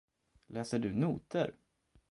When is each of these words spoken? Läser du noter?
Läser 0.47 0.79
du 0.79 0.89
noter? 0.93 1.53